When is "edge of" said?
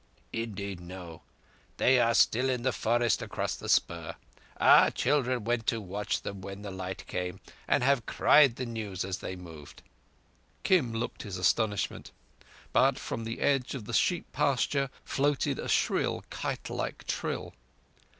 13.41-13.85